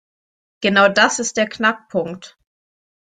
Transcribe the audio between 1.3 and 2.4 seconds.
der Knackpunkt.